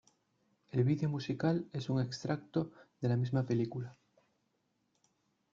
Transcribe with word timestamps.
El 0.71 0.83
vídeo 0.83 1.07
musical 1.11 1.69
es 1.73 1.91
un 1.91 2.01
extracto 2.01 2.71
de 3.01 3.09
la 3.09 3.17
misma 3.17 3.45
película. 3.45 3.95